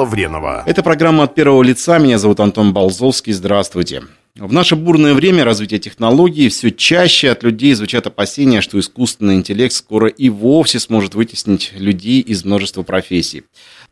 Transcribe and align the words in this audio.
Лавренова. 0.00 0.62
Это 0.66 0.82
программа 0.82 1.24
от 1.24 1.34
первого 1.34 1.62
лица. 1.62 1.98
Меня 1.98 2.18
зовут 2.18 2.40
Антон 2.40 2.72
Балзовский. 2.72 3.34
Здравствуйте. 3.34 4.02
В 4.36 4.50
наше 4.50 4.74
бурное 4.74 5.12
время 5.12 5.44
развития 5.44 5.78
технологий 5.78 6.48
все 6.48 6.70
чаще 6.70 7.30
от 7.30 7.42
людей 7.42 7.74
звучат 7.74 8.06
опасения, 8.06 8.62
что 8.62 8.78
искусственный 8.78 9.34
интеллект 9.34 9.74
скоро 9.74 10.08
и 10.08 10.30
вовсе 10.30 10.80
сможет 10.80 11.14
вытеснить 11.14 11.72
людей 11.74 12.20
из 12.20 12.44
множества 12.44 12.82
профессий. 12.82 13.42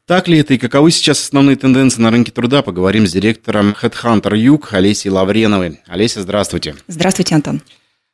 Так 0.07 0.29
ли 0.29 0.39
это 0.39 0.55
и 0.55 0.59
каковы 0.59 0.91
сейчас 0.93 1.23
основные 1.23 1.57
тенденции 1.57 2.01
на 2.01 2.11
рынке 2.11 2.33
труда, 2.33 2.63
поговорим 2.63 3.07
с 3.07 3.13
директором 3.13 3.77
Headhunter 3.83 4.35
Юг 4.35 4.73
Олесей 4.73 5.11
Лавреновой. 5.11 5.81
Олеся, 5.87 6.23
здравствуйте. 6.23 6.77
Здравствуйте, 6.87 7.35
Антон. 7.35 7.61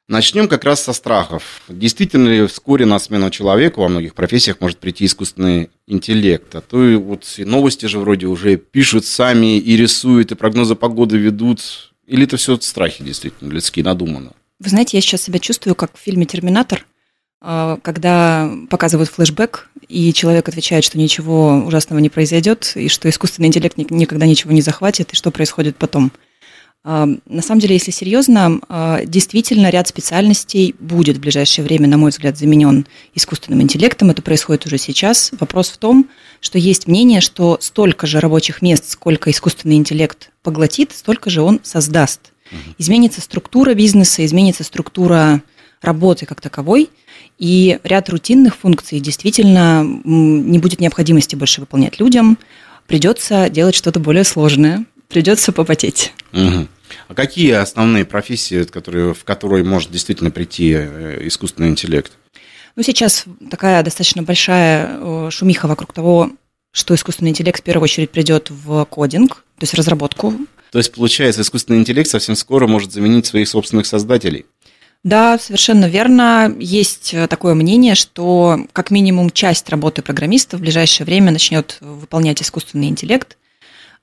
Начнем 0.07 0.49
как 0.49 0.65
раз 0.65 0.83
со 0.83 0.93
страхов. 0.93 1.63
Действительно 1.67 2.29
ли 2.29 2.47
вскоре 2.47 2.85
на 2.85 2.99
смену 2.99 3.31
человеку 3.31 3.81
во 3.81 3.89
многих 3.89 4.15
профессиях 4.15 4.61
может 4.61 4.79
прийти 4.79 5.07
искусственный 5.07 5.71
интеллект? 5.87 6.55
А 6.55 6.61
то 6.61 6.87
и 6.87 6.97
вот 6.97 7.25
и 7.39 7.45
новости 7.47 7.87
же 7.87 7.99
вроде 7.99 8.27
уже 8.27 8.57
пишут 8.57 9.07
сами 9.07 9.59
и 9.59 9.77
рисуют, 9.79 10.31
и 10.31 10.35
прогнозы 10.35 10.75
погоды 10.75 11.17
ведут. 11.17 11.93
Или 12.07 12.25
это 12.25 12.37
все 12.37 12.61
страхи 12.61 13.03
действительно 13.03 13.51
людские, 13.51 13.83
надумано? 13.83 14.33
Вы 14.59 14.69
знаете, 14.69 14.99
я 14.99 15.01
сейчас 15.01 15.23
себя 15.23 15.39
чувствую, 15.39 15.75
как 15.75 15.97
в 15.97 16.01
фильме 16.01 16.27
«Терминатор», 16.27 16.85
а, 17.41 17.79
когда 17.83 18.51
показывают 18.69 19.09
флешбэк, 19.09 19.69
и 19.89 20.13
человек 20.13 20.47
отвечает, 20.49 20.85
что 20.85 20.99
ничего 20.99 21.65
ужасного 21.67 21.99
не 22.01 22.11
произойдет, 22.11 22.73
и 22.75 22.89
что 22.89 23.09
искусственный 23.09 23.49
интеллект 23.49 23.79
никогда 23.79 24.27
ничего 24.27 24.53
не 24.53 24.61
захватит, 24.61 25.15
и 25.15 25.17
что 25.17 25.31
происходит 25.31 25.77
потом– 25.77 26.13
на 26.85 27.41
самом 27.41 27.61
деле, 27.61 27.75
если 27.75 27.91
серьезно, 27.91 28.61
а, 28.69 29.05
действительно 29.07 29.71
ряд 29.71 29.89
специальностей 29.89 30.75
будет 30.79 31.17
в 31.17 31.21
ближайшее 31.21 31.65
время, 31.65 31.89
на 31.89 31.97
мой 31.97 32.11
взгляд, 32.11 32.37
заменен 32.37 32.87
искусственным 33.15 33.63
интеллектом. 33.63 34.11
Это 34.11 34.21
происходит 34.21 34.67
уже 34.67 34.77
сейчас. 34.77 35.31
Вопрос 35.41 35.71
в 35.71 35.79
том, 35.79 36.11
что 36.41 36.59
есть 36.59 36.87
мнение, 36.87 37.23
что 37.23 37.57
столько 37.63 38.07
же 38.07 38.21
рабочих 38.21 38.61
мест, 38.61 38.91
сколько 38.91 39.31
искусственный 39.31 39.77
интеллект 39.77 40.31
поглотит, 40.43 40.93
столько 40.95 41.31
же 41.31 41.41
он 41.41 41.61
создаст. 41.63 42.33
Изменится 42.77 43.23
структура 43.23 43.73
бизнеса, 43.73 44.25
изменится 44.25 44.63
структура 44.63 45.43
работы 45.81 46.27
как 46.27 46.43
таковой, 46.43 46.91
и 47.39 47.79
ряд 47.83 48.11
рутинных 48.11 48.57
функций 48.57 49.01
действительно 49.01 49.83
не 50.05 50.59
будет 50.59 50.81
необходимости 50.81 51.35
больше 51.35 51.63
выполнять 51.63 51.99
людям, 51.99 52.39
придется 52.87 53.49
делать 53.49 53.75
что-то 53.75 54.01
более 54.01 54.25
сложное, 54.25 54.85
придется 55.15 55.53
попотеть. 55.53 56.13
Угу. 56.33 56.67
А 57.09 57.15
какие 57.15 57.53
основные 57.53 58.05
профессии, 58.05 58.65
которые, 58.65 59.15
в 59.15 59.23
которые 59.25 59.63
может 59.65 59.93
действительно 59.93 60.33
прийти 60.33 60.73
э, 60.77 61.21
искусственный 61.23 61.69
интеллект? 61.69 62.13
Ну, 62.75 62.83
сейчас 62.83 63.25
такая 63.49 63.85
достаточно 63.85 64.25
большая 64.25 65.31
шумиха 65.31 65.69
вокруг 65.69 65.93
того, 65.93 66.33
что 66.73 66.97
искусственный 66.97 67.31
интеллект 67.31 67.61
в 67.61 67.63
первую 67.63 67.85
очередь 67.85 68.11
придет 68.11 68.51
в 68.51 68.85
кодинг, 68.87 69.37
то 69.37 69.63
есть 69.63 69.75
разработку. 69.75 70.35
То 70.73 70.79
есть, 70.79 70.93
получается, 70.93 71.43
искусственный 71.43 71.79
интеллект 71.79 72.11
совсем 72.11 72.35
скоро 72.35 72.67
может 72.67 72.93
заменить 72.93 73.27
своих 73.27 73.49
собственных 73.49 73.87
создателей? 73.87 74.47
Да, 75.05 75.39
совершенно 75.39 75.85
верно. 75.85 76.53
Есть 76.59 77.15
э, 77.15 77.29
такое 77.29 77.55
мнение, 77.55 77.95
что 77.95 78.67
как 78.73 78.91
минимум 78.91 79.31
часть 79.31 79.69
работы 79.69 80.03
программиста 80.03 80.57
в 80.57 80.61
ближайшее 80.61 81.07
время 81.07 81.31
начнет 81.31 81.79
выполнять 81.81 82.43
искусственный 82.43 82.89
интеллект. 82.89 83.37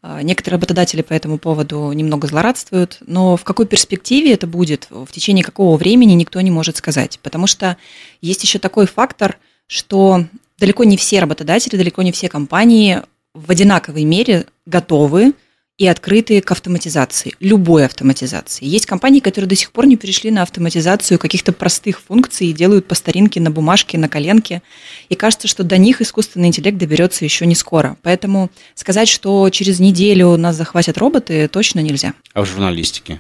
А, 0.03 0.23
некоторые 0.23 0.57
работодатели 0.57 1.01
по 1.01 1.13
этому 1.13 1.37
поводу 1.37 1.91
немного 1.91 2.27
злорадствуют, 2.27 2.97
но 3.05 3.37
в 3.37 3.43
какой 3.43 3.67
перспективе 3.67 4.33
это 4.33 4.47
будет, 4.47 4.87
в 4.89 5.11
течение 5.11 5.43
какого 5.43 5.77
времени 5.77 6.13
никто 6.13 6.41
не 6.41 6.51
может 6.51 6.77
сказать. 6.77 7.19
Потому 7.21 7.47
что 7.47 7.77
есть 8.19 8.43
еще 8.43 8.57
такой 8.57 8.87
фактор, 8.87 9.37
что 9.67 10.25
далеко 10.57 10.83
не 10.83 10.97
все 10.97 11.19
работодатели, 11.19 11.75
далеко 11.75 12.01
не 12.01 12.11
все 12.11 12.29
компании 12.29 13.01
в 13.33 13.49
одинаковой 13.51 14.03
мере 14.03 14.47
готовы 14.65 15.33
и 15.81 15.87
открытые 15.87 16.43
к 16.43 16.51
автоматизации, 16.51 17.33
любой 17.39 17.85
автоматизации. 17.85 18.65
Есть 18.65 18.85
компании, 18.85 19.19
которые 19.19 19.49
до 19.49 19.55
сих 19.55 19.71
пор 19.71 19.87
не 19.87 19.97
перешли 19.97 20.29
на 20.29 20.43
автоматизацию 20.43 21.17
каких-то 21.17 21.53
простых 21.53 22.01
функций 22.01 22.45
и 22.45 22.53
делают 22.53 22.85
по 22.85 22.93
старинке 22.93 23.41
на 23.41 23.49
бумажке, 23.49 23.97
на 23.97 24.07
коленке. 24.07 24.61
И 25.09 25.15
кажется, 25.15 25.47
что 25.47 25.63
до 25.63 25.79
них 25.79 25.99
искусственный 25.99 26.49
интеллект 26.49 26.77
доберется 26.77 27.25
еще 27.25 27.47
не 27.47 27.55
скоро. 27.55 27.97
Поэтому 28.03 28.51
сказать, 28.75 29.09
что 29.09 29.49
через 29.49 29.79
неделю 29.79 30.37
нас 30.37 30.55
захватят 30.55 30.99
роботы, 30.99 31.47
точно 31.47 31.79
нельзя. 31.79 32.13
А 32.35 32.43
в 32.43 32.45
журналистике? 32.45 33.19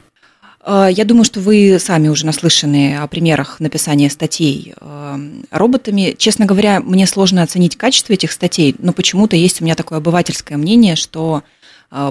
А, 0.63 0.87
я 0.87 1.03
думаю, 1.03 1.23
что 1.23 1.39
вы 1.39 1.79
сами 1.79 2.09
уже 2.09 2.27
наслышаны 2.27 2.97
о 2.97 3.07
примерах 3.07 3.59
написания 3.59 4.11
статей 4.11 4.75
а, 4.79 5.19
роботами. 5.49 6.13
Честно 6.15 6.45
говоря, 6.45 6.79
мне 6.79 7.07
сложно 7.07 7.41
оценить 7.41 7.75
качество 7.75 8.13
этих 8.13 8.31
статей, 8.31 8.75
но 8.77 8.93
почему-то 8.93 9.35
есть 9.35 9.61
у 9.61 9.63
меня 9.63 9.73
такое 9.73 9.97
обывательское 9.97 10.59
мнение, 10.59 10.95
что 10.95 11.41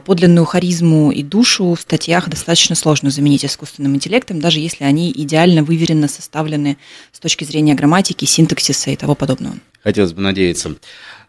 подлинную 0.05 0.45
харизму 0.45 1.11
и 1.11 1.23
душу 1.23 1.75
в 1.75 1.81
статьях 1.81 2.29
достаточно 2.29 2.75
сложно 2.75 3.11
заменить 3.11 3.45
искусственным 3.45 3.97
интеллектом, 3.97 4.41
даже 4.41 4.61
если 4.61 4.85
они 4.85 5.11
идеально 5.11 5.63
выверенно 5.63 6.07
составлены 6.07 6.77
с 7.13 7.19
точки 7.19 7.45
зрения 7.45 7.75
грамматики, 7.75 8.27
синтаксиса 8.27 8.91
и 8.91 8.97
того 8.97 9.15
подобного. 9.15 9.57
Хотелось 9.83 10.13
бы 10.13 10.21
надеяться. 10.21 10.77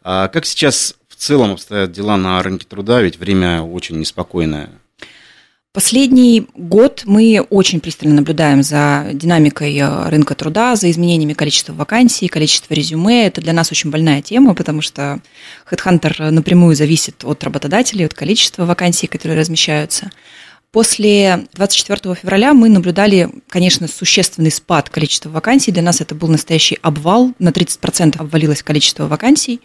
А 0.03 0.27
как 0.27 0.45
сейчас 0.45 0.95
в 1.07 1.15
целом 1.15 1.51
обстоят 1.51 1.91
дела 1.91 2.17
на 2.17 2.41
рынке 2.43 2.65
труда, 2.67 3.01
ведь 3.01 3.17
время 3.17 3.61
очень 3.61 3.97
неспокойное. 3.97 4.69
Последний 5.73 6.47
год 6.53 7.03
мы 7.05 7.45
очень 7.49 7.79
пристально 7.79 8.15
наблюдаем 8.15 8.61
за 8.61 9.11
динамикой 9.13 9.77
э, 9.77 10.09
рынка 10.09 10.35
труда, 10.35 10.75
за 10.75 10.91
изменениями 10.91 11.31
количества 11.31 11.71
вакансий, 11.71 12.27
количества 12.27 12.73
резюме. 12.73 13.27
Это 13.27 13.39
для 13.39 13.53
нас 13.53 13.71
очень 13.71 13.89
больная 13.89 14.21
тема, 14.21 14.53
потому 14.53 14.81
что 14.81 15.21
HeadHunter 15.71 16.29
напрямую 16.29 16.75
зависит 16.75 17.23
от 17.23 17.41
работодателей, 17.45 18.05
от 18.05 18.13
количества 18.13 18.65
вакансий, 18.65 19.07
которые 19.07 19.39
размещаются. 19.39 20.11
После 20.73 21.47
24 21.53 22.15
февраля 22.15 22.53
мы 22.53 22.67
наблюдали, 22.67 23.29
конечно, 23.47 23.87
существенный 23.87 24.51
спад 24.51 24.89
количества 24.89 25.29
вакансий. 25.29 25.71
Для 25.71 25.83
нас 25.83 26.01
это 26.01 26.15
был 26.15 26.27
настоящий 26.27 26.79
обвал. 26.81 27.33
На 27.39 27.49
30% 27.49 28.17
обвалилось 28.19 28.61
количество 28.61 29.07
вакансий. 29.07 29.61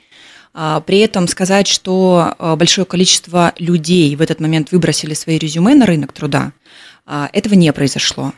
А, 0.53 0.81
при 0.81 0.99
этом 0.99 1.29
сказать, 1.29 1.67
что 1.67 2.34
а, 2.39 2.57
большое 2.57 2.84
количество 2.84 3.53
людей 3.59 4.15
в 4.17 4.21
этот 4.21 4.41
момент 4.41 4.73
выбросили 4.73 5.15
свои 5.15 5.39
резюме 5.39 5.75
на 5.75 5.87
рынок 5.87 6.12
труда, 6.12 6.53
а, 7.05 7.29
этого 7.33 7.55
не 7.55 7.73
произошло. 7.73 8.33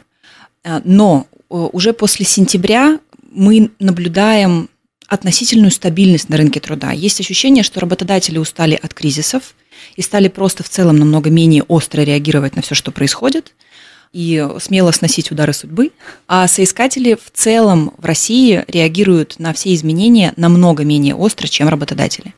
Но 0.85 1.27
уже 1.49 1.95
после 1.95 2.27
сентября 2.27 2.99
мы 3.31 3.71
наблюдаем 3.79 4.69
относительную 5.07 5.71
стабильность 5.71 6.29
на 6.29 6.37
рынке 6.37 6.61
труда. 6.61 6.91
Есть 6.93 7.21
ощущение, 7.21 7.63
что 7.63 7.81
работодатели 7.81 8.37
устали 8.37 8.79
от 8.83 8.93
кризисов 8.93 9.55
и 9.97 10.03
стали 10.03 10.29
просто 10.29 10.63
в 10.63 10.69
целом 10.69 10.99
намного 10.99 11.31
менее 11.31 11.63
остро 11.63 12.03
реагировать 12.03 12.57
на 12.57 12.63
все, 12.63 12.75
что 12.75 12.91
происходит– 12.91 13.55
и 14.13 14.47
смело 14.61 14.91
сносить 14.93 15.31
удары 15.31 15.53
судьбы. 15.53 15.93
А 16.27 16.49
соискатели 16.49 17.15
в 17.15 17.31
целом 17.33 17.93
в 17.99 18.05
России 18.05 18.65
реагируют 18.69 19.39
на 19.39 19.53
все 19.53 19.75
изменения 19.75 20.33
намного 20.37 20.85
менее 20.85 21.15
остро, 21.15 21.47
чем 21.47 21.69
работодатели. 21.69 22.35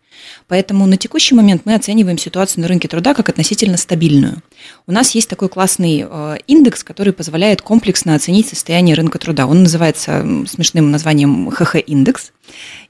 Поэтому 0.48 0.86
на 0.86 0.96
текущий 0.96 1.34
момент 1.34 1.62
мы 1.64 1.74
оцениваем 1.74 2.18
ситуацию 2.18 2.62
на 2.62 2.68
рынке 2.68 2.88
труда 2.88 3.14
как 3.14 3.28
относительно 3.28 3.76
стабильную. 3.76 4.42
У 4.86 4.92
нас 4.92 5.14
есть 5.14 5.28
такой 5.28 5.48
классный 5.48 6.04
э, 6.08 6.36
индекс, 6.46 6.82
который 6.82 7.12
позволяет 7.12 7.62
комплексно 7.62 8.14
оценить 8.14 8.48
состояние 8.48 8.96
рынка 8.96 9.18
труда. 9.18 9.46
Он 9.46 9.62
называется 9.62 10.26
смешным 10.48 10.90
названием 10.90 11.48
ХХ-индекс 11.50 12.32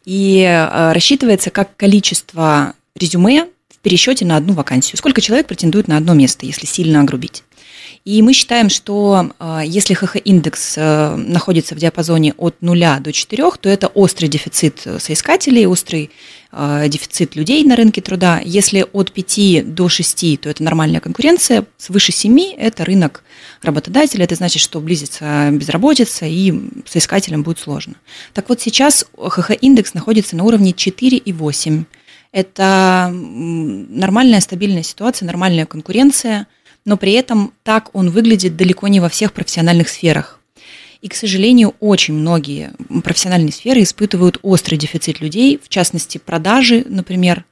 и 0.05 0.41
э, 0.41 0.93
рассчитывается 0.93 1.51
как 1.51 1.77
количество 1.77 2.75
резюме 2.97 3.47
в 3.69 3.79
пересчете 3.81 4.25
на 4.25 4.37
одну 4.37 4.55
вакансию. 4.55 4.97
Сколько 4.97 5.21
человек 5.21 5.47
претендует 5.47 5.87
на 5.87 5.97
одно 5.97 6.15
место, 6.15 6.47
если 6.47 6.67
сильно 6.67 7.01
огрубить. 7.01 7.45
И 8.05 8.23
мы 8.23 8.33
считаем, 8.33 8.71
что 8.71 9.31
э, 9.39 9.61
если 9.65 9.95
ХХ-индекс 9.95 10.75
э, 10.77 11.17
находится 11.17 11.75
в 11.75 11.79
диапазоне 11.79 12.35
от 12.39 12.57
0 12.61 13.01
до 13.01 13.13
4, 13.13 13.51
то 13.61 13.69
это 13.69 13.89
острый 13.89 14.29
дефицит 14.29 14.87
соискателей, 14.99 15.67
острый 15.67 16.11
э, 16.53 16.87
дефицит 16.89 17.37
людей 17.37 17.63
на 17.65 17.77
рынке 17.77 18.01
труда. 18.01 18.41
Если 18.45 18.87
от 18.93 19.13
5 19.13 19.75
до 19.75 19.89
6, 19.89 20.41
то 20.41 20.49
это 20.49 20.63
нормальная 20.63 21.01
конкуренция. 21.01 21.67
Свыше 21.77 22.13
7– 22.13 22.41
это 22.59 22.85
рынок 22.85 23.23
работодателя. 23.63 24.25
Это 24.25 24.35
значит, 24.35 24.63
что 24.63 24.81
близится 24.81 25.51
безработица, 25.53 26.27
и 26.27 26.55
соискателям 26.87 27.43
будет 27.43 27.59
сложно. 27.59 27.95
Так 28.33 28.49
вот, 28.49 28.61
сейчас 28.61 29.05
ХХ-индекс 29.17 29.95
находится 29.95 30.37
на 30.37 30.45
уровне 30.45 30.73
4,8. 30.73 31.85
Это 32.33 33.11
нормальная, 33.13 34.41
стабильная 34.41 34.85
ситуация, 34.85 35.27
нормальная 35.27 35.67
конкуренция, 35.67 36.47
но 36.85 36.97
при 36.97 37.13
этом 37.13 37.53
так 37.63 37.91
он 37.95 38.11
выглядит 38.11 38.57
далеко 38.57 38.89
не 38.89 39.01
во 39.01 39.09
всех 39.09 39.33
профессиональных 39.33 39.89
сферах. 39.89 40.41
И, 41.01 41.09
к 41.09 41.15
сожалению, 41.15 41.75
очень 41.81 42.15
многие 42.15 42.73
профессиональные 43.03 43.53
сферы 43.53 43.83
испытывают 43.83 44.39
острый 44.43 44.77
дефицит 44.77 45.21
людей, 45.21 45.59
в 45.63 45.69
частности, 45.69 46.19
продажи, 46.19 46.85
например, 46.87 47.45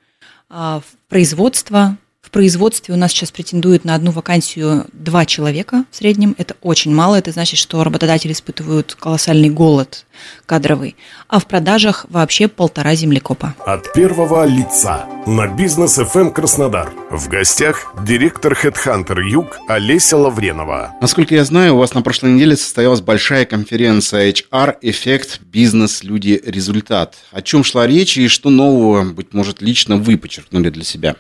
а, 0.50 0.82
производство, 1.08 1.96
в 2.28 2.30
производстве 2.30 2.92
у 2.92 2.98
нас 2.98 3.12
сейчас 3.12 3.30
претендует 3.30 3.86
на 3.86 3.94
одну 3.94 4.10
вакансию 4.10 4.84
два 4.92 5.24
человека 5.24 5.86
в 5.90 5.96
среднем. 5.96 6.34
Это 6.36 6.56
очень 6.60 6.94
мало. 6.94 7.14
Это 7.14 7.32
значит, 7.32 7.58
что 7.58 7.82
работодатели 7.82 8.32
испытывают 8.32 8.94
колоссальный 9.00 9.48
голод 9.48 10.04
кадровый. 10.44 10.94
А 11.28 11.38
в 11.38 11.46
продажах 11.46 12.04
вообще 12.10 12.46
полтора 12.48 12.94
землекопа. 12.96 13.54
От 13.64 13.94
первого 13.94 14.44
лица 14.44 15.06
на 15.26 15.46
бизнес 15.46 15.98
FM 15.98 16.20
эм 16.20 16.32
Краснодар. 16.34 16.92
В 17.10 17.28
гостях 17.28 17.94
директор 18.06 18.52
Headhunter 18.52 19.22
Юг 19.26 19.56
Олеся 19.66 20.18
Лавренова. 20.18 20.96
Насколько 21.00 21.34
я 21.34 21.46
знаю, 21.46 21.76
у 21.76 21.78
вас 21.78 21.94
на 21.94 22.02
прошлой 22.02 22.32
неделе 22.32 22.58
состоялась 22.58 23.00
большая 23.00 23.46
конференция 23.46 24.30
HR 24.30 24.76
Эффект 24.82 25.40
Бизнес 25.40 26.04
Люди 26.04 26.38
Результат. 26.44 27.14
О 27.30 27.40
чем 27.40 27.64
шла 27.64 27.86
речь 27.86 28.18
и 28.18 28.28
что 28.28 28.50
нового, 28.50 29.04
быть 29.04 29.32
может, 29.32 29.62
лично 29.62 29.96
вы 29.96 30.18
подчеркнули 30.18 30.68
для 30.68 30.84
себя? 30.84 31.16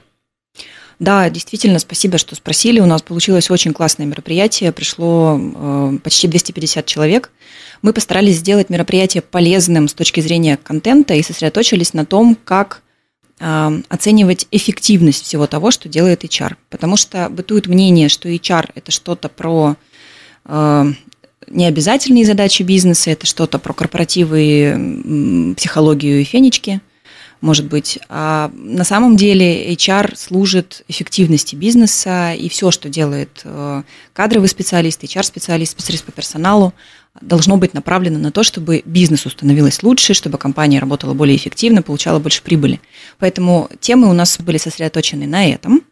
Да, 0.98 1.30
действительно, 1.30 1.78
спасибо, 1.78 2.18
что 2.18 2.34
спросили. 2.34 2.80
У 2.80 2.86
нас 2.86 3.02
получилось 3.02 3.50
очень 3.50 3.72
классное 3.72 4.06
мероприятие. 4.06 4.72
Пришло 4.72 5.38
э, 5.38 5.98
почти 6.02 6.26
250 6.26 6.86
человек. 6.86 7.30
Мы 7.82 7.92
постарались 7.92 8.38
сделать 8.38 8.68
мероприятие 8.68 9.22
полезным 9.22 9.86
с 9.86 9.94
точки 9.94 10.20
зрения 10.20 10.56
контента 10.56 11.14
и 11.14 11.22
сосредоточились 11.22 11.94
на 11.94 12.04
том, 12.04 12.36
как 12.44 12.82
э, 13.38 13.80
оценивать 13.88 14.48
эффективность 14.50 15.24
всего 15.24 15.46
того, 15.46 15.70
что 15.70 15.88
делает 15.88 16.24
HR. 16.24 16.56
Потому 16.68 16.96
что 16.96 17.28
бытует 17.28 17.68
мнение, 17.68 18.08
что 18.08 18.28
HR– 18.28 18.70
это 18.74 18.90
что-то 18.90 19.28
про 19.28 19.76
э, 20.46 20.84
необязательные 21.46 22.24
задачи 22.24 22.64
бизнеса, 22.64 23.12
это 23.12 23.24
что-то 23.24 23.60
про 23.60 23.72
корпоративы, 23.72 25.54
психологию 25.56 26.22
и 26.22 26.24
фенечки– 26.24 26.80
может 27.40 27.66
быть. 27.66 27.98
А 28.08 28.50
на 28.54 28.84
самом 28.84 29.16
деле 29.16 29.72
HR 29.72 30.16
служит 30.16 30.84
эффективности 30.88 31.54
бизнеса, 31.54 32.32
и 32.32 32.48
все, 32.48 32.70
что 32.70 32.88
делает 32.88 33.40
э, 33.44 33.82
кадровый 34.12 34.48
специалист, 34.48 35.02
HR-специалист, 35.02 35.72
специалист 35.72 36.04
по 36.04 36.12
персоналу, 36.12 36.74
должно 37.20 37.56
быть 37.56 37.74
направлено 37.74 38.18
на 38.18 38.30
то, 38.30 38.42
чтобы 38.42 38.82
бизнесу 38.84 39.30
становилось 39.30 39.82
лучше, 39.82 40.14
чтобы 40.14 40.38
компания 40.38 40.78
работала 40.78 41.14
более 41.14 41.36
эффективно, 41.36 41.82
получала 41.82 42.18
больше 42.18 42.42
прибыли. 42.42 42.80
Поэтому 43.18 43.68
темы 43.80 44.08
у 44.08 44.12
нас 44.12 44.38
были 44.38 44.58
сосредоточены 44.58 45.26
на 45.26 45.46
этом. 45.46 45.82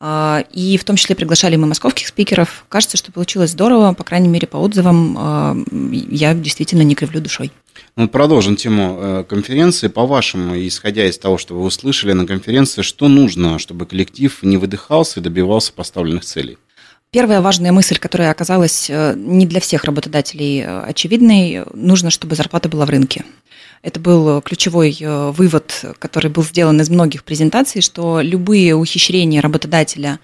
А, 0.00 0.44
и 0.52 0.76
в 0.76 0.84
том 0.84 0.96
числе 0.96 1.16
приглашали 1.16 1.56
мы 1.56 1.66
московских 1.66 2.06
спикеров. 2.06 2.64
Кажется, 2.68 2.96
что 2.96 3.10
получилось 3.10 3.50
здорово, 3.50 3.92
по 3.94 4.04
крайней 4.04 4.28
мере, 4.28 4.46
по 4.46 4.56
отзывам 4.56 5.16
а, 5.18 5.56
я 5.92 6.34
действительно 6.34 6.82
не 6.82 6.94
кривлю 6.94 7.20
душой. 7.20 7.50
Ну, 7.96 8.08
продолжим 8.08 8.54
тему 8.54 8.96
э, 9.00 9.24
конференции. 9.28 9.88
По-вашему, 9.88 10.54
исходя 10.56 11.06
из 11.06 11.18
того, 11.18 11.36
что 11.36 11.54
вы 11.54 11.62
услышали 11.64 12.12
на 12.12 12.26
конференции, 12.26 12.82
что 12.82 13.08
нужно, 13.08 13.58
чтобы 13.58 13.86
коллектив 13.86 14.36
не 14.42 14.56
выдыхался 14.56 15.18
и 15.18 15.22
добивался 15.22 15.72
поставленных 15.72 16.24
целей? 16.24 16.58
Первая 17.10 17.40
важная 17.40 17.72
мысль, 17.72 17.98
которая 17.98 18.30
оказалась 18.30 18.88
э, 18.90 19.14
не 19.16 19.46
для 19.46 19.60
всех 19.60 19.84
работодателей 19.84 20.60
э, 20.60 20.80
очевидной, 20.82 21.64
нужно, 21.72 22.10
чтобы 22.10 22.36
зарплата 22.36 22.68
была 22.68 22.86
в 22.86 22.90
рынке. 22.90 23.24
Это 23.82 24.00
был 24.00 24.40
ключевой 24.42 24.96
вывод, 25.00 25.84
который 25.98 26.30
был 26.30 26.42
сделан 26.42 26.80
из 26.80 26.90
многих 26.90 27.24
презентаций, 27.24 27.80
что 27.80 28.20
любые 28.20 28.74
ухищрения 28.74 29.40
работодателя 29.40 30.18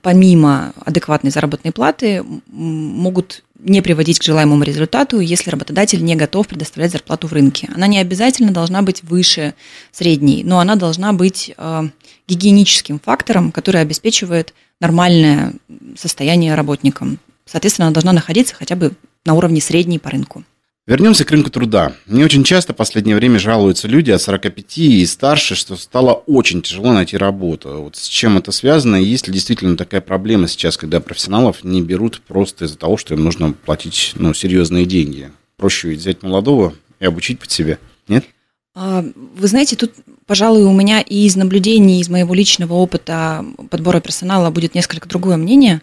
помимо 0.00 0.72
адекватной 0.84 1.30
заработной 1.30 1.70
платы 1.70 2.24
могут 2.46 3.42
не 3.58 3.82
приводить 3.82 4.18
к 4.18 4.22
желаемому 4.22 4.62
результату, 4.62 5.20
если 5.20 5.50
работодатель 5.50 6.02
не 6.02 6.16
готов 6.16 6.46
предоставлять 6.48 6.92
зарплату 6.92 7.26
в 7.26 7.32
рынке. 7.32 7.68
Она 7.74 7.86
не 7.86 7.98
обязательно 7.98 8.52
должна 8.52 8.82
быть 8.82 9.02
выше 9.02 9.54
средней, 9.92 10.44
но 10.44 10.60
она 10.60 10.76
должна 10.76 11.12
быть 11.12 11.52
э, 11.56 11.82
гигиеническим 12.28 13.00
фактором, 13.00 13.52
который 13.52 13.80
обеспечивает 13.80 14.54
нормальное 14.80 15.52
состояние 15.96 16.54
работникам. 16.54 17.18
Соответственно, 17.44 17.88
она 17.88 17.94
должна 17.94 18.12
находиться 18.12 18.54
хотя 18.54 18.76
бы 18.76 18.92
на 19.24 19.34
уровне 19.34 19.60
средней 19.60 19.98
по 19.98 20.10
рынку. 20.10 20.44
Вернемся 20.86 21.24
к 21.24 21.32
рынку 21.32 21.50
труда. 21.50 21.94
Мне 22.06 22.24
очень 22.24 22.44
часто 22.44 22.72
в 22.72 22.76
последнее 22.76 23.16
время 23.16 23.40
жалуются 23.40 23.88
люди 23.88 24.12
от 24.12 24.22
45 24.22 24.78
и 24.78 25.04
старше, 25.04 25.56
что 25.56 25.74
стало 25.74 26.12
очень 26.12 26.62
тяжело 26.62 26.92
найти 26.92 27.16
работу. 27.16 27.82
Вот 27.82 27.96
с 27.96 28.06
чем 28.06 28.38
это 28.38 28.52
связано? 28.52 28.94
И 28.94 29.04
есть 29.04 29.26
ли 29.26 29.34
действительно 29.34 29.76
такая 29.76 30.00
проблема 30.00 30.46
сейчас, 30.46 30.76
когда 30.76 31.00
профессионалов 31.00 31.64
не 31.64 31.82
берут 31.82 32.22
просто 32.22 32.66
из-за 32.66 32.78
того, 32.78 32.96
что 32.96 33.14
им 33.14 33.24
нужно 33.24 33.52
платить 33.52 34.12
ну, 34.14 34.32
серьезные 34.32 34.84
деньги? 34.84 35.32
Проще 35.56 35.88
ведь 35.88 35.98
взять 35.98 36.22
молодого 36.22 36.72
и 37.00 37.06
обучить 37.06 37.40
под 37.40 37.50
себя, 37.50 37.78
нет? 38.06 38.24
А, 38.76 39.04
вы 39.34 39.48
знаете, 39.48 39.74
тут, 39.74 39.92
пожалуй, 40.24 40.62
у 40.62 40.72
меня 40.72 41.00
и 41.00 41.26
из 41.26 41.34
наблюдений, 41.34 42.00
из 42.00 42.08
моего 42.08 42.32
личного 42.32 42.74
опыта 42.74 43.44
подбора 43.70 43.98
персонала 43.98 44.50
будет 44.50 44.76
несколько 44.76 45.08
другое 45.08 45.36
мнение. 45.36 45.82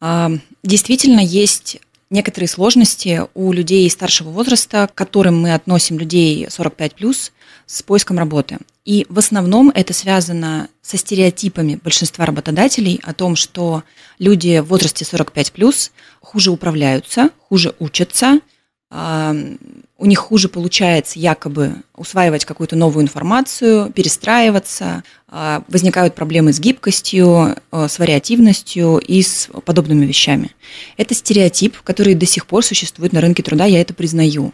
А, 0.00 0.32
действительно, 0.64 1.20
есть 1.20 1.78
некоторые 2.10 2.48
сложности 2.48 3.22
у 3.34 3.52
людей 3.52 3.88
старшего 3.90 4.30
возраста, 4.30 4.88
к 4.88 4.94
которым 4.94 5.40
мы 5.40 5.54
относим 5.54 5.98
людей 5.98 6.46
45+, 6.46 7.30
с 7.66 7.82
поиском 7.82 8.18
работы. 8.18 8.58
И 8.84 9.06
в 9.08 9.18
основном 9.18 9.70
это 9.74 9.92
связано 9.92 10.68
со 10.80 10.96
стереотипами 10.96 11.80
большинства 11.82 12.24
работодателей 12.24 13.00
о 13.02 13.12
том, 13.12 13.34
что 13.34 13.82
люди 14.18 14.60
в 14.60 14.66
возрасте 14.66 15.04
45+, 15.04 15.90
хуже 16.20 16.50
управляются, 16.52 17.30
хуже 17.48 17.74
учатся, 17.80 18.40
у 18.90 20.06
них 20.06 20.18
хуже 20.18 20.48
получается 20.48 21.18
якобы 21.18 21.76
усваивать 21.96 22.44
какую-то 22.44 22.76
новую 22.76 23.02
информацию, 23.02 23.90
перестраиваться, 23.92 25.02
а, 25.28 25.64
возникают 25.68 26.14
проблемы 26.14 26.52
с 26.52 26.60
гибкостью, 26.60 27.56
а, 27.70 27.88
с 27.88 27.98
вариативностью 27.98 28.98
и 28.98 29.22
с 29.22 29.48
подобными 29.64 30.04
вещами. 30.04 30.50
Это 30.98 31.14
стереотип, 31.14 31.80
который 31.80 32.14
до 32.14 32.26
сих 32.26 32.46
пор 32.46 32.64
существует 32.64 33.12
на 33.12 33.20
рынке 33.20 33.42
труда, 33.42 33.64
я 33.64 33.80
это 33.80 33.94
признаю. 33.94 34.52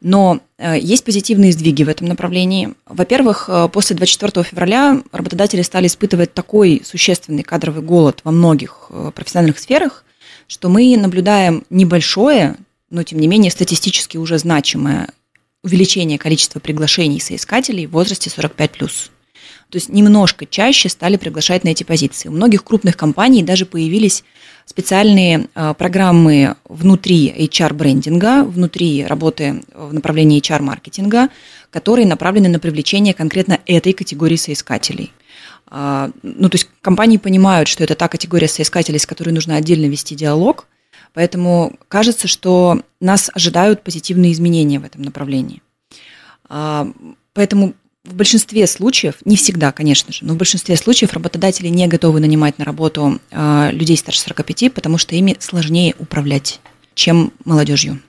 Но 0.00 0.40
а, 0.56 0.76
есть 0.76 1.04
позитивные 1.04 1.52
сдвиги 1.52 1.82
в 1.82 1.90
этом 1.90 2.08
направлении. 2.08 2.72
Во-первых, 2.86 3.50
после 3.72 3.94
24 3.96 4.44
февраля 4.44 5.02
работодатели 5.12 5.60
стали 5.60 5.88
испытывать 5.88 6.32
такой 6.32 6.80
существенный 6.84 7.42
кадровый 7.42 7.82
голод 7.82 8.20
во 8.24 8.32
многих 8.32 8.90
профессиональных 9.14 9.58
сферах, 9.58 10.04
что 10.48 10.70
мы 10.70 10.96
наблюдаем 10.96 11.64
небольшое, 11.68 12.56
но 12.90 13.02
тем 13.04 13.20
не 13.20 13.28
менее 13.28 13.50
статистически 13.50 14.16
уже 14.16 14.38
значимое 14.38 15.08
увеличение 15.62 16.18
количества 16.18 16.58
приглашений 16.58 17.20
соискателей 17.20 17.86
в 17.86 17.92
возрасте 17.92 18.30
45+. 18.30 18.88
То 19.70 19.76
есть 19.76 19.88
немножко 19.88 20.46
чаще 20.46 20.88
стали 20.88 21.16
приглашать 21.16 21.62
на 21.62 21.68
эти 21.68 21.84
позиции. 21.84 22.28
У 22.28 22.32
многих 22.32 22.64
крупных 22.64 22.96
компаний 22.96 23.44
даже 23.44 23.66
появились 23.66 24.24
специальные 24.66 25.46
а, 25.54 25.74
программы 25.74 26.56
внутри 26.64 27.32
HR-брендинга, 27.38 28.42
внутри 28.44 29.04
работы 29.04 29.62
в 29.72 29.94
направлении 29.94 30.40
HR-маркетинга, 30.40 31.28
которые 31.70 32.06
направлены 32.06 32.48
на 32.48 32.58
привлечение 32.58 33.14
конкретно 33.14 33.60
этой 33.66 33.92
категории 33.92 34.36
соискателей. 34.36 35.12
А, 35.66 36.10
ну, 36.22 36.48
то 36.48 36.56
есть 36.56 36.68
компании 36.82 37.18
понимают, 37.18 37.68
что 37.68 37.84
это 37.84 37.94
та 37.94 38.08
категория 38.08 38.48
соискателей, 38.48 38.98
с 38.98 39.06
которой 39.06 39.30
нужно 39.30 39.54
отдельно 39.54 39.86
вести 39.86 40.16
диалог– 40.16 40.66
Поэтому 41.12 41.76
кажется, 41.88 42.28
что 42.28 42.82
нас 43.00 43.30
ожидают 43.34 43.82
позитивные 43.82 44.32
изменения 44.32 44.78
в 44.78 44.84
этом 44.84 45.02
направлении. 45.02 45.62
А, 46.48 46.88
поэтому 47.32 47.74
в 48.04 48.14
большинстве 48.14 48.66
случаев, 48.66 49.16
не 49.24 49.36
всегда, 49.36 49.72
конечно 49.72 50.12
же, 50.12 50.24
но 50.24 50.34
в 50.34 50.36
большинстве 50.36 50.76
случаев 50.76 51.12
работодатели 51.12 51.68
не 51.68 51.86
готовы 51.86 52.20
нанимать 52.20 52.58
на 52.58 52.64
работу 52.64 53.20
а, 53.30 53.70
людей 53.72 53.96
старше 53.96 54.20
45, 54.20 54.72
потому 54.72 54.98
что 54.98 55.14
ими 55.14 55.36
сложнее 55.38 55.94
управлять, 55.98 56.60
чем 56.94 57.32
молодежью. 57.44 58.00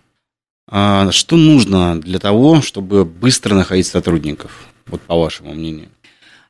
А 0.69 1.11
что 1.11 1.35
нужно 1.35 1.99
для 1.99 2.19
того, 2.19 2.61
чтобы 2.61 3.03
быстро 3.03 3.55
находить 3.55 3.87
сотрудников, 3.87 4.67
вот 4.87 5.01
по 5.01 5.19
вашему 5.19 5.53
мнению? 5.53 5.89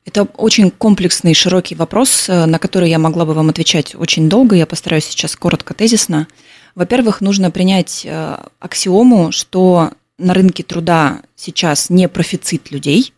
Это 0.03 0.23
очень 0.23 0.71
комплексный, 0.71 1.35
широкий 1.35 1.75
вопрос, 1.75 2.27
э, 2.27 2.45
на 2.45 2.57
который 2.57 2.89
я 2.89 2.97
могла 2.97 3.25
бы 3.25 3.33
вам 3.33 3.49
отвечать 3.49 3.93
очень 3.95 4.29
долго. 4.29 4.55
Я 4.55 4.65
постараюсь 4.65 5.05
сейчас 5.05 5.35
коротко, 5.35 5.73
тезисно. 5.73 6.27
Во-первых, 6.73 7.21
нужно 7.21 7.51
принять 7.51 8.03
э, 8.05 8.37
аксиому, 8.59 9.31
что 9.31 9.91
на 10.17 10.33
рынке 10.33 10.63
труда 10.63 11.21
сейчас 11.35 11.89
не 11.89 12.09
профицит 12.09 12.71
людей, 12.71 13.13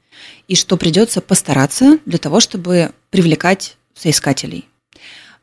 и 0.47 0.55
что 0.55 0.75
придется 0.75 1.21
постараться 1.21 1.99
для 2.05 2.17
того, 2.17 2.41
чтобы 2.41 2.91
привлекать 3.11 3.77
соискателей. 3.93 4.67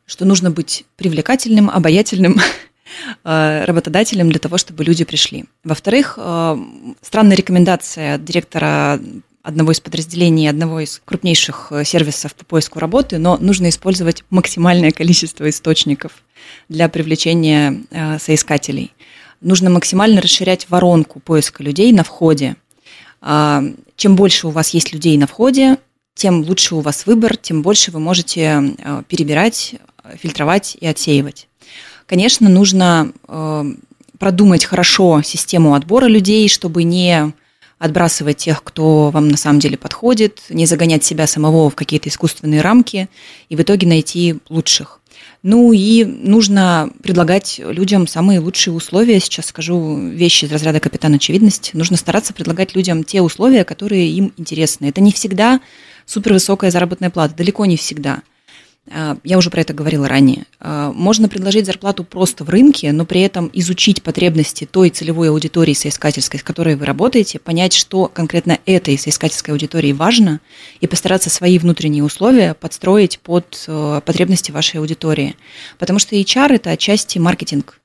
Что 0.05 0.25
нужно 0.25 0.51
быть 0.51 0.85
привлекательным, 0.95 1.71
обаятельным 1.71 2.39
э, 3.23 3.65
работодателем 3.65 4.29
для 4.29 4.39
того, 4.39 4.59
чтобы 4.59 4.83
люди 4.83 5.05
пришли. 5.05 5.45
Во-вторых, 5.63 6.19
странная 7.01 7.35
рекомендация 7.35 8.19
директора 8.19 8.99
одного 9.43 9.71
из 9.71 9.79
подразделений 9.79 10.49
одного 10.49 10.79
из 10.81 11.01
крупнейших 11.03 11.67
э, 11.71 11.83
сервисов 11.83 12.35
по 12.35 12.45
поиску 12.45 12.79
работы, 12.79 13.17
но 13.17 13.37
нужно 13.37 13.69
использовать 13.69 14.23
максимальное 14.29 14.91
количество 14.91 15.49
источников 15.49 16.23
для 16.69 16.89
привлечения 16.89 17.81
э, 17.89 18.19
соискателей. 18.19 18.93
Нужно 19.41 19.69
максимально 19.69 20.21
расширять 20.21 20.69
воронку 20.69 21.19
поиска 21.19 21.63
людей 21.63 21.91
на 21.91 22.03
входе. 22.03 22.55
А, 23.21 23.63
чем 23.95 24.15
больше 24.15 24.47
у 24.47 24.51
вас 24.51 24.69
есть 24.69 24.93
людей 24.93 25.17
на 25.17 25.25
входе, 25.25 25.77
тем 26.13 26.41
лучше 26.41 26.75
у 26.75 26.81
вас 26.81 27.07
выбор, 27.07 27.35
тем 27.37 27.63
больше 27.63 27.91
вы 27.91 27.99
можете 27.99 28.75
э, 28.77 29.03
перебирать, 29.07 29.75
фильтровать 30.17 30.77
и 30.79 30.85
отсеивать. 30.85 31.47
Конечно, 32.05 32.49
нужно 32.49 33.13
продумать 34.19 34.65
хорошо 34.65 35.21
систему 35.21 35.75
отбора 35.75 36.07
людей, 36.07 36.49
чтобы 36.49 36.83
не 36.83 37.31
отбрасывать 37.81 38.37
тех, 38.37 38.63
кто 38.63 39.09
вам 39.09 39.27
на 39.27 39.37
самом 39.37 39.59
деле 39.59 39.75
подходит, 39.75 40.41
не 40.49 40.67
загонять 40.67 41.03
себя 41.03 41.25
самого 41.25 41.69
в 41.69 41.75
какие-то 41.75 42.09
искусственные 42.09 42.61
рамки 42.61 43.09
и 43.49 43.55
в 43.55 43.61
итоге 43.61 43.87
найти 43.87 44.37
лучших. 44.49 44.99
Ну 45.41 45.73
и 45.73 46.05
нужно 46.05 46.91
предлагать 47.01 47.59
людям 47.59 48.05
самые 48.05 48.39
лучшие 48.39 48.75
условия. 48.75 49.19
Сейчас 49.19 49.47
скажу 49.47 49.97
вещи 49.97 50.45
из 50.45 50.51
разряда 50.51 50.79
капитан 50.79 51.15
очевидность. 51.15 51.71
Нужно 51.73 51.97
стараться 51.97 52.33
предлагать 52.33 52.75
людям 52.75 53.03
те 53.03 53.21
условия, 53.21 53.63
которые 53.63 54.07
им 54.11 54.31
интересны. 54.37 54.85
Это 54.85 55.01
не 55.01 55.11
всегда 55.11 55.59
супервысокая 56.05 56.69
заработная 56.69 57.09
плата, 57.09 57.33
далеко 57.35 57.65
не 57.65 57.77
всегда. 57.77 58.21
А, 58.89 59.17
я 59.23 59.37
уже 59.37 59.49
про 59.49 59.61
это 59.61 59.73
говорила 59.73 60.07
ранее. 60.07 60.45
А, 60.59 60.91
можно 60.91 61.29
предложить 61.29 61.65
зарплату 61.65 62.03
просто 62.03 62.43
в 62.43 62.49
рынке, 62.49 62.91
но 62.91 63.05
при 63.05 63.21
этом 63.21 63.49
изучить 63.53 64.01
потребности 64.01 64.65
той 64.65 64.89
целевой 64.89 65.29
аудитории 65.29 65.73
соискательской, 65.73 66.39
с 66.39 66.43
которой 66.43 66.75
вы 66.75 66.85
работаете, 66.85 67.39
понять, 67.39 67.73
что 67.73 68.07
конкретно 68.07 68.59
этой 68.65 68.97
соискательской 68.97 69.53
аудитории 69.53 69.93
важно, 69.93 70.39
и 70.79 70.87
постараться 70.87 71.29
свои 71.29 71.59
внутренние 71.59 72.03
условия 72.03 72.55
подстроить 72.55 73.19
под 73.19 73.63
э, 73.67 74.01
потребности 74.03 74.51
вашей 74.51 74.79
аудитории. 74.79 75.35
Потому 75.77 75.99
что 75.99 76.15
HR– 76.15 76.53
это 76.55 76.71
отчасти 76.71 77.19
маркетинг. 77.19 77.79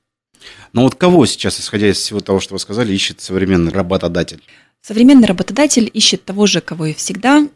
Но 0.73 0.83
вот 0.83 0.95
кого 0.95 1.25
сейчас, 1.25 1.59
исходя 1.59 1.89
из 1.89 1.97
всего 1.97 2.21
того, 2.21 2.39
что 2.39 2.53
вы 2.53 2.59
сказали, 2.59 2.93
ищет 2.93 3.21
современный 3.21 3.71
работодатель? 3.71 4.41
Современный 4.81 5.27
работодатель 5.27 5.89
ищет 5.93 6.23
того 6.23 6.45
же, 6.45 6.61
кого 6.61 6.87
и 6.87 6.93
всегда, 6.93 7.47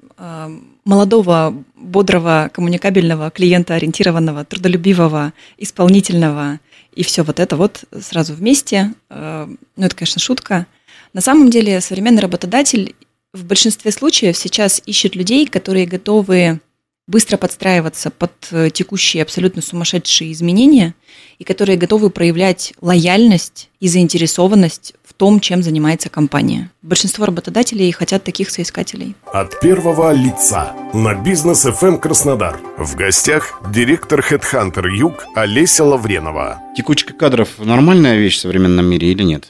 молодого, 0.85 1.53
бодрого, 1.75 2.49
коммуникабельного, 2.53 3.29
клиентоориентированного, 3.31 4.45
трудолюбивого, 4.45 5.33
исполнительного 5.57 6.59
и 6.93 7.03
все 7.03 7.23
вот 7.23 7.39
это 7.39 7.55
вот 7.55 7.85
сразу 8.01 8.33
вместе. 8.33 8.93
Э, 9.09 9.47
ну, 9.75 9.85
это, 9.85 9.95
конечно, 9.95 10.19
шутка. 10.19 10.67
На 11.13 11.21
самом 11.21 11.49
деле 11.49 11.81
современный 11.81 12.21
работодатель 12.21 12.95
в 13.33 13.45
большинстве 13.45 13.91
случаев 13.91 14.37
сейчас 14.37 14.81
ищет 14.85 15.15
людей, 15.15 15.45
которые 15.47 15.85
готовы 15.85 16.59
быстро 17.07 17.37
подстраиваться 17.37 18.09
под 18.09 18.31
э, 18.51 18.69
текущие 18.69 19.23
абсолютно 19.23 19.61
сумасшедшие 19.61 20.31
изменения 20.31 20.95
и 21.39 21.43
которые 21.43 21.77
готовы 21.77 22.09
проявлять 22.09 22.73
лояльность 22.81 23.69
и 23.79 23.87
заинтересованность 23.87 24.93
том, 25.21 25.39
чем 25.39 25.61
занимается 25.61 26.09
компания. 26.09 26.71
Большинство 26.81 27.27
работодателей 27.27 27.91
хотят 27.91 28.23
таких 28.23 28.49
соискателей. 28.49 29.13
От 29.31 29.59
первого 29.59 30.11
лица 30.13 30.73
на 30.95 31.13
бизнес 31.13 31.63
FM 31.63 31.89
эм 31.89 31.99
Краснодар. 31.99 32.59
В 32.75 32.95
гостях 32.95 33.61
директор 33.71 34.21
Headhunter 34.21 34.89
Юг 34.89 35.27
Олеся 35.35 35.83
Лавренова. 35.83 36.59
Текучка 36.75 37.13
кадров 37.13 37.49
нормальная 37.59 38.17
вещь 38.17 38.37
в 38.37 38.39
современном 38.39 38.87
мире 38.87 39.11
или 39.11 39.21
нет? 39.21 39.49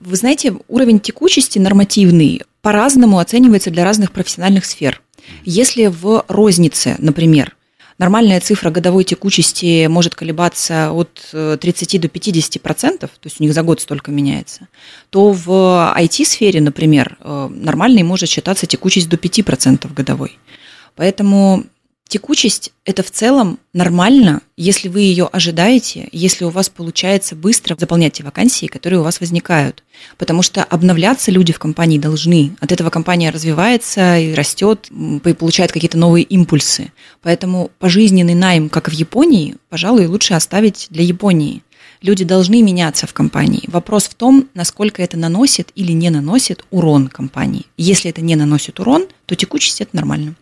Вы 0.00 0.16
знаете, 0.16 0.54
уровень 0.66 0.98
текучести 0.98 1.60
нормативный 1.60 2.42
по-разному 2.60 3.20
оценивается 3.20 3.70
для 3.70 3.84
разных 3.84 4.10
профессиональных 4.10 4.64
сфер. 4.64 5.02
Если 5.44 5.86
в 5.86 6.24
рознице, 6.26 6.96
например, 6.98 7.55
нормальная 7.98 8.40
цифра 8.40 8.70
годовой 8.70 9.04
текучести 9.04 9.86
может 9.86 10.14
колебаться 10.14 10.92
от 10.92 11.10
30 11.32 11.94
э, 11.94 11.98
до 11.98 12.08
50 12.08 12.62
процентов, 12.62 13.10
то 13.10 13.26
есть 13.26 13.40
у 13.40 13.44
них 13.44 13.54
за 13.54 13.62
год 13.62 13.80
столько 13.80 14.10
меняется, 14.10 14.68
то 15.10 15.32
в 15.32 15.94
IT-сфере, 15.98 16.60
например, 16.60 17.16
э, 17.20 17.48
нормальной 17.50 18.02
может 18.02 18.28
считаться 18.28 18.66
текучесть 18.66 19.08
до 19.08 19.16
5 19.16 19.44
процентов 19.44 19.94
годовой. 19.94 20.38
Поэтому 20.94 21.64
Текучесть– 22.08 22.72
это 22.84 23.02
в 23.02 23.10
целом 23.10 23.58
нормально, 23.72 24.40
если 24.56 24.86
вы 24.86 25.00
ее 25.00 25.26
ожидаете, 25.26 26.08
если 26.12 26.44
у 26.44 26.50
вас 26.50 26.68
получается 26.68 27.34
быстро 27.34 27.76
заполнять 27.76 28.12
те 28.12 28.22
вакансии, 28.22 28.66
которые 28.66 29.00
у 29.00 29.02
вас 29.02 29.18
возникают. 29.18 29.82
Потому 30.16 30.42
что 30.42 30.62
обновляться 30.62 31.32
люди 31.32 31.52
в 31.52 31.58
компании 31.58 31.98
должны. 31.98 32.54
От 32.60 32.70
этого 32.70 32.90
компания 32.90 33.30
развивается 33.30 34.18
и 34.18 34.34
растет, 34.34 34.88
и 34.90 35.32
получает 35.32 35.72
какие-то 35.72 35.98
новые 35.98 36.22
импульсы. 36.22 36.92
Поэтому 37.22 37.72
пожизненный 37.80 38.34
найм, 38.34 38.68
как 38.68 38.88
в 38.88 38.92
Японии, 38.92 39.56
пожалуй, 39.68 40.06
лучше 40.06 40.34
оставить 40.34 40.86
для 40.90 41.02
Японии. 41.02 41.64
Люди 42.02 42.24
должны 42.24 42.62
меняться 42.62 43.08
в 43.08 43.14
компании. 43.14 43.64
Вопрос 43.66 44.04
в 44.04 44.14
том, 44.14 44.48
насколько 44.54 45.02
это 45.02 45.16
наносит 45.16 45.70
или 45.74 45.90
не 45.90 46.10
наносит 46.10 46.64
урон 46.70 47.08
компании. 47.08 47.66
Если 47.76 48.10
это 48.10 48.20
не 48.20 48.36
наносит 48.36 48.78
урон, 48.78 49.06
то 49.24 49.34
текучесть– 49.34 49.80
это 49.80 49.96
нормально. 49.96 50.36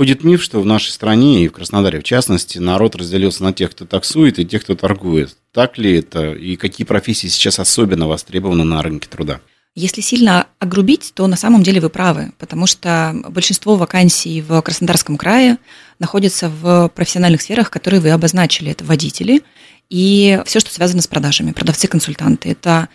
Ходит 0.00 0.24
миф, 0.24 0.42
что 0.42 0.62
в 0.62 0.64
нашей 0.64 0.92
стране 0.92 1.44
и 1.44 1.48
в 1.48 1.52
Краснодаре 1.52 2.00
в 2.00 2.04
частности 2.04 2.56
народ 2.56 2.96
разделился 2.96 3.42
на 3.42 3.52
тех, 3.52 3.72
кто 3.72 3.84
таксует, 3.84 4.38
и 4.38 4.46
тех, 4.46 4.62
кто 4.64 4.74
торгует. 4.74 5.36
Так 5.52 5.76
ли 5.76 5.98
это? 5.98 6.32
И 6.32 6.56
какие 6.56 6.86
профессии 6.86 7.26
сейчас 7.26 7.58
особенно 7.58 8.08
востребованы 8.08 8.64
на 8.64 8.80
рынке 8.80 9.10
труда? 9.10 9.42
Если 9.74 10.00
сильно 10.00 10.46
огрубить, 10.58 11.12
то 11.14 11.26
на 11.26 11.36
самом 11.36 11.62
деле 11.62 11.82
вы 11.82 11.90
правы, 11.90 12.32
потому 12.38 12.66
что 12.66 13.14
большинство 13.28 13.76
вакансий 13.76 14.40
в 14.40 14.62
Краснодарском 14.62 15.18
крае 15.18 15.58
находятся 15.98 16.48
в 16.48 16.88
профессиональных 16.94 17.42
сферах, 17.42 17.68
которые 17.68 18.00
вы 18.00 18.08
обозначили. 18.08 18.70
Это 18.70 18.86
водители 18.86 19.42
и 19.90 20.40
все, 20.46 20.60
что 20.60 20.72
связано 20.72 21.02
с 21.02 21.08
продажами, 21.08 21.52
продавцы-консультанты. 21.52 22.48
Это 22.48 22.88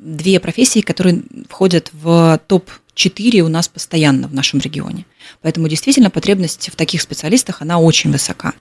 две 0.00 0.40
профессии, 0.40 0.80
которые 0.80 1.22
входят 1.48 1.90
в 1.92 2.40
топ-4 2.98 3.40
у 3.40 3.48
нас 3.48 3.68
постоянно 3.68 4.28
в 4.28 4.34
нашем 4.34 4.60
регионе. 4.60 5.06
Поэтому 5.42 5.68
действительно 5.68 6.10
потребность 6.10 6.70
в 6.70 6.76
таких 6.76 7.02
специалистах, 7.02 7.62
она 7.62 7.78
очень 7.78 8.10
высока. 8.10 8.54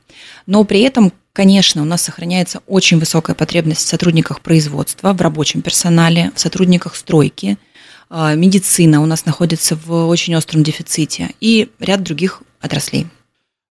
Но 0.45 0.63
при 0.63 0.81
этом, 0.81 1.11
конечно, 1.33 1.81
у 1.81 1.85
нас 1.85 2.03
сохраняется 2.03 2.61
очень 2.67 2.99
высокая 2.99 3.35
потребность 3.35 3.81
в 3.81 3.87
сотрудниках 3.87 4.41
производства, 4.41 5.13
в 5.13 5.21
рабочем 5.21 5.61
персонале, 5.61 6.31
в 6.35 6.39
сотрудниках 6.39 6.95
стройки. 6.95 7.57
А, 8.09 8.35
медицина 8.35 9.01
у 9.01 9.05
нас 9.05 9.25
находится 9.25 9.75
в 9.75 10.07
очень 10.07 10.35
остром 10.35 10.63
дефиците 10.63 11.31
и 11.41 11.69
ряд 11.79 12.03
других 12.03 12.41
отраслей. 12.59 13.07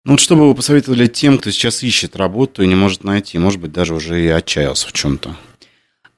Ну 0.03 0.11
вот 0.11 0.19
что 0.19 0.35
бы 0.35 0.47
вы 0.47 0.53
посоветовали 0.53 1.07
тем, 1.07 1.39
кто 1.39 1.49
сейчас 1.49 1.81
ищет 1.81 2.15
работу 2.15 2.61
и 2.61 2.67
не 2.67 2.75
может 2.75 3.03
найти, 3.03 3.39
может 3.39 3.59
быть, 3.59 3.71
даже 3.71 3.95
уже 3.95 4.23
и 4.23 4.27
отчаялся 4.27 4.87
в 4.87 4.93
чем-то? 4.93 5.35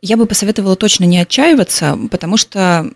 Я 0.01 0.17
бы 0.17 0.25
посоветовала 0.25 0.75
точно 0.75 1.05
не 1.05 1.19
отчаиваться, 1.19 1.97
потому 2.11 2.37
что 2.37 2.91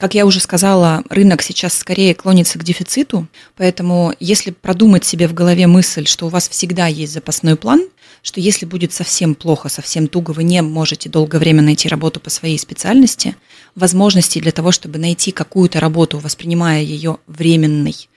как 0.00 0.14
я 0.14 0.24
уже 0.24 0.40
сказала, 0.40 1.04
рынок 1.10 1.42
сейчас 1.42 1.74
скорее 1.76 2.14
клонится 2.14 2.58
к 2.58 2.64
дефициту, 2.64 3.28
поэтому 3.56 4.14
если 4.18 4.50
продумать 4.50 5.04
себе 5.04 5.28
в 5.28 5.34
голове 5.34 5.66
мысль, 5.66 6.06
что 6.06 6.26
у 6.26 6.30
вас 6.30 6.48
всегда 6.48 6.86
есть 6.86 7.12
запасной 7.12 7.54
план, 7.54 7.86
что 8.22 8.40
если 8.40 8.64
будет 8.64 8.94
совсем 8.94 9.34
плохо, 9.34 9.68
совсем 9.68 10.08
туго, 10.08 10.30
вы 10.30 10.42
не 10.42 10.62
можете 10.62 11.10
долгое 11.10 11.38
время 11.38 11.60
найти 11.60 11.86
работу 11.86 12.18
по 12.18 12.30
своей 12.30 12.58
специальности, 12.58 13.36
возможностей 13.74 14.40
для 14.40 14.52
того, 14.52 14.72
чтобы 14.72 14.98
найти 14.98 15.32
какую-то 15.32 15.80
работу, 15.80 16.18
воспринимая 16.18 16.82
ее 16.82 17.18
временной, 17.26 18.08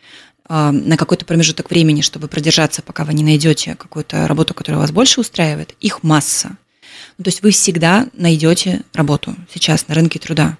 а, 0.47 0.71
на 0.71 0.95
какой-то 0.95 1.25
промежуток 1.25 1.69
времени, 1.69 1.99
чтобы 1.99 2.29
продержаться, 2.29 2.81
пока 2.81 3.03
вы 3.03 3.13
не 3.13 3.23
найдете 3.23 3.75
какую-то 3.75 4.25
работу, 4.29 4.53
которая 4.53 4.79
вас 4.79 4.91
больше 4.91 5.19
устраивает, 5.19 5.75
их 5.81 6.01
масса. 6.01 6.57
то 7.17 7.25
есть 7.25 7.43
вы 7.43 7.51
всегда 7.51 8.07
найдете 8.13 8.83
работу 8.93 9.35
сейчас 9.53 9.89
на 9.89 9.95
рынке 9.95 10.17
труда 10.17 10.57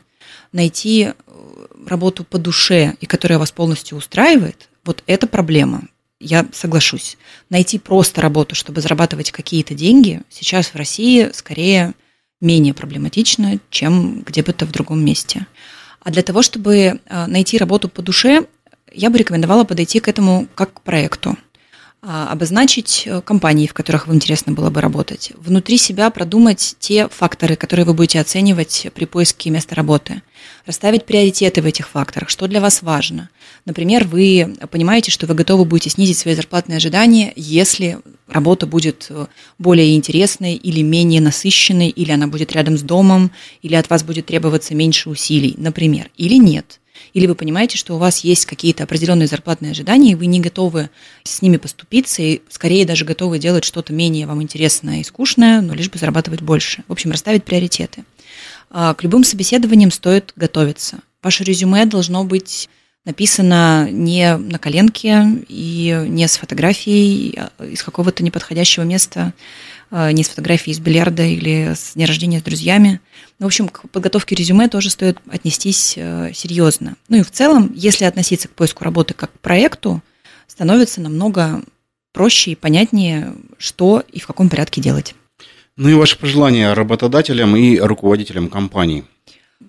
найти 0.54 1.12
э, 1.12 1.66
работу 1.86 2.24
по 2.24 2.38
душе 2.38 2.96
и 3.02 3.06
которая 3.06 3.40
вас 3.40 3.52
полностью 3.52 3.98
устраивает, 3.98 4.70
вот 4.86 5.04
это 5.08 5.28
проблема. 5.28 5.84
Я 6.20 6.48
соглашусь. 6.54 7.18
Найти 7.50 7.80
просто 7.80 8.22
работу, 8.22 8.56
чтобы 8.56 8.80
зарабатывать 8.80 9.32
какие-то 9.32 9.74
деньги, 9.74 10.22
сейчас 10.30 10.68
в 10.68 10.76
России 10.76 11.30
скорее 11.34 11.94
менее 12.40 12.74
проблематично, 12.74 13.60
чем 13.70 14.22
где 14.22 14.42
бы 14.42 14.54
то 14.54 14.66
в 14.66 14.72
другом 14.72 15.04
месте. 15.04 15.48
А 16.02 16.12
для 16.12 16.22
того, 16.22 16.42
чтобы 16.42 16.76
э, 16.76 17.26
найти 17.28 17.58
работу 17.58 17.90
по 17.90 18.02
душе, 18.02 18.46
я 18.92 19.10
бы 19.10 19.18
рекомендовала 19.18 19.64
подойти 19.64 20.00
к 20.00 20.08
этому 20.08 20.48
как 20.56 20.74
к 20.74 20.82
проекту. 20.82 21.38
А, 22.06 22.28
обозначить 22.28 23.04
э, 23.06 23.22
компании, 23.22 23.66
в 23.66 23.74
которых 23.74 24.08
вам 24.08 24.18
интересно 24.18 24.52
было 24.52 24.70
бы 24.70 24.82
работать, 24.82 25.32
внутри 25.38 25.78
себя 25.78 26.10
продумать 26.10 26.76
те 26.78 27.08
факторы, 27.08 27.56
которые 27.56 27.86
вы 27.86 27.94
будете 27.94 28.20
оценивать 28.20 28.88
при 28.94 29.06
поиске 29.06 29.50
места 29.50 29.74
работы, 29.74 30.22
расставить 30.66 31.06
приоритеты 31.06 31.62
в 31.62 31.66
этих 31.66 31.88
факторах, 31.88 32.28
что 32.28 32.48
для 32.50 32.60
вас 32.60 32.82
важно. 32.82 33.30
Например, 33.64 34.04
вы 34.04 34.54
понимаете, 34.70 35.12
что 35.12 35.28
вы 35.28 35.34
готовы 35.34 35.64
будете 35.64 35.92
снизить 35.92 36.18
свои 36.18 36.36
зарплатные 36.36 36.76
ожидания, 36.76 37.32
если 37.38 38.00
работа 38.28 38.68
будет 38.68 39.08
э, 39.10 39.28
более 39.58 39.96
интересной 39.96 40.56
или 40.56 40.82
менее 40.82 41.22
насыщенной, 41.22 41.88
или 41.88 42.12
она 42.12 42.28
будет 42.28 42.52
рядом 42.52 42.78
с 42.78 42.82
домом, 42.82 43.32
или 43.62 43.76
от 43.76 43.90
вас 43.90 44.04
будет 44.04 44.26
требоваться 44.26 44.76
меньше 44.76 45.10
усилий, 45.10 45.56
например, 45.58 46.10
или 46.18 46.36
нет– 46.36 46.82
или 47.14 47.28
вы 47.28 47.36
понимаете, 47.36 47.78
что 47.78 47.96
у 47.96 47.98
вас 47.98 48.20
есть 48.20 48.46
какие-то 48.46 48.84
определенные 48.84 49.28
зарплатные 49.28 49.72
ожидания, 49.72 50.12
и 50.12 50.16
вы 50.16 50.26
не 50.26 50.40
готовы 50.40 50.90
с 51.24 51.42
ними 51.42 51.58
поступиться, 51.58 52.22
и 52.22 52.42
скорее 52.50 52.86
даже 52.86 53.06
готовы 53.06 53.40
делать 53.40 53.64
что-то 53.64 53.94
менее 53.94 54.28
вам 54.28 54.42
интересное 54.42 55.02
и 55.02 55.04
скучное, 55.04 55.62
но 55.62 55.74
лишь 55.74 55.90
бы 55.90 55.98
зарабатывать 55.98 56.42
больше. 56.42 56.84
В 56.88 56.92
общем, 56.92 57.12
расставить 57.12 57.44
приоритеты. 57.44 58.04
А, 58.70 58.94
к 58.94 59.04
любым 59.04 59.24
собеседованиям 59.24 59.92
стоит 59.92 60.34
готовиться. 60.36 61.00
Ваше 61.22 61.44
резюме 61.44 61.86
должно 61.86 62.24
быть 62.24 62.70
написано 63.06 63.90
не 63.92 64.38
на 64.38 64.58
коленке 64.60 65.26
и 65.50 66.06
не 66.08 66.28
с 66.28 66.38
фотографией 66.38 67.38
а 67.38 67.66
из 67.66 67.84
какого-то 67.84 68.24
неподходящего 68.24 68.84
места, 68.84 69.34
не 69.92 70.24
с 70.24 70.30
фотографией 70.30 70.74
из 70.74 70.80
бильярда 70.80 71.24
или 71.24 71.74
с 71.76 71.94
дня 71.94 72.08
рождения 72.08 72.40
с 72.40 72.44
друзьями. 72.44 73.00
В 73.40 73.46
общем, 73.46 73.68
к 73.68 73.90
подготовке 73.90 74.36
резюме 74.36 74.68
тоже 74.70 74.90
стоит 74.90 75.18
отнестись 75.30 75.94
э, 75.98 76.32
серьезно. 76.34 76.96
Ну 77.10 77.18
и 77.18 77.24
в 77.24 77.32
целом, 77.32 77.72
если 77.76 78.06
относиться 78.06 78.48
к 78.48 78.52
поиску 78.52 78.84
работы 78.84 79.14
как 79.14 79.34
к 79.34 79.40
проекту, 79.40 80.02
становится 80.48 81.02
намного 81.02 81.62
проще 82.14 82.52
и 82.52 82.56
понятнее, 82.56 83.34
что 83.58 84.04
и 84.12 84.20
в 84.20 84.28
каком 84.28 84.50
порядке 84.50 84.82
делать. 84.82 85.16
Ну 85.76 85.90
и 85.90 85.94
ваши 85.94 86.18
пожелания 86.18 86.74
работодателям 86.74 87.56
и 87.56 87.80
руководителям 87.80 88.50
компаний. 88.50 89.04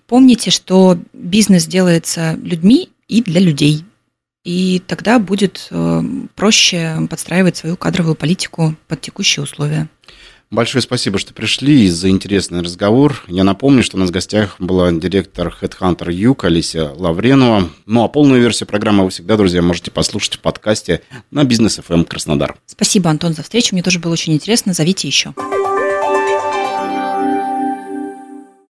Помните, 0.07 0.51
что 0.51 0.99
бизнес 1.13 1.65
делается 1.65 2.37
людьми 2.41 2.89
и 3.07 3.23
для 3.23 3.41
людей. 3.41 3.83
И 4.45 4.81
тогда 4.87 5.17
будет 5.19 5.67
э, 5.71 6.01
проще 6.35 6.95
подстраивать 7.09 7.57
свою 7.57 7.75
кадровую 7.75 8.15
политику 8.15 8.75
под 8.87 9.01
текущие 9.01 9.43
условия. 9.43 9.89
Большое 10.51 10.83
спасибо, 10.83 11.17
что 11.17 11.33
пришли 11.33 11.89
за 11.89 12.09
интересный 12.09 12.61
разговор. 12.61 13.23
Я 13.27 13.43
напомню, 13.43 13.81
что 13.81 13.97
у 13.97 13.99
нас 13.99 14.09
в 14.09 14.13
гостях 14.13 14.55
была 14.59 14.91
директор 14.91 15.53
Headhunter 15.59 16.13
Юг 16.13 16.45
Алисия 16.45 16.91
Лавренова. 16.95 17.69
Ну 17.87 18.03
а 18.03 18.07
полную 18.07 18.39
версию 18.39 18.67
программы 18.67 19.03
вы 19.03 19.09
всегда, 19.09 19.35
друзья, 19.35 19.63
можете 19.63 19.89
послушать 19.89 20.35
в 20.35 20.39
подкасте 20.39 21.01
на 21.31 21.43
Бизнес 21.43 21.79
FM 21.79 22.05
Краснодар. 22.05 22.55
Спасибо, 22.67 23.09
Антон, 23.09 23.33
за 23.33 23.41
встречу. 23.41 23.73
Мне 23.73 23.81
тоже 23.81 23.97
было 23.97 24.13
очень 24.13 24.33
интересно. 24.33 24.73
Зовите 24.73 25.07
еще. 25.07 25.33